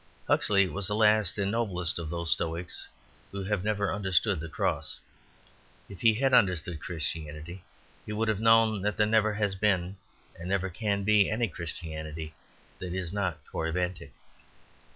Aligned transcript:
Huxley 0.25 0.67
was 0.67 0.87
the 0.87 0.95
last 0.95 1.37
and 1.37 1.51
noblest 1.51 1.99
of 1.99 2.09
those 2.09 2.31
Stoics 2.31 2.87
who 3.31 3.43
have 3.43 3.63
never 3.63 3.93
understood 3.93 4.39
the 4.39 4.49
Cross. 4.49 4.99
If 5.87 6.01
he 6.01 6.15
had 6.15 6.33
understood 6.33 6.81
Christianity 6.81 7.63
he 8.03 8.11
would 8.11 8.27
have 8.27 8.39
known 8.39 8.81
that 8.81 8.97
there 8.97 9.05
never 9.05 9.35
has 9.35 9.53
been, 9.53 9.97
and 10.39 10.49
never 10.49 10.71
can 10.71 11.03
be, 11.03 11.29
any 11.29 11.47
Christianity 11.47 12.33
that 12.79 12.95
is 12.95 13.13
not 13.13 13.45
corybantic. 13.51 14.11